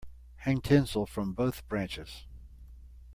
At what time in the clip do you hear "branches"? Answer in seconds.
1.67-2.25